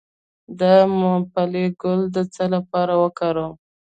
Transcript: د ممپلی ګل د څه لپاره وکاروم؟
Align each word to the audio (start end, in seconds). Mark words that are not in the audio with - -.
د 0.59 0.61
ممپلی 0.99 1.65
ګل 1.81 2.01
د 2.15 2.17
څه 2.33 2.43
لپاره 2.55 2.93
وکاروم؟ 3.03 3.53